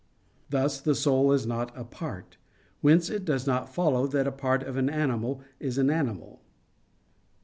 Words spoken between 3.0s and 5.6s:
it does not follow that a part of an animal